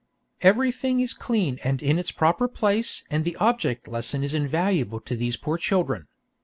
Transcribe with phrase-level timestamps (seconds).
[0.41, 5.15] "Everything is clean and in its proper place and the object lesson is invaluable to
[5.15, 6.07] these poor children.